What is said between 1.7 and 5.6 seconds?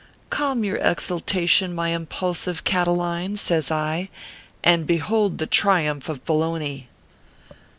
my impulsive Catiline/ says I," and behold the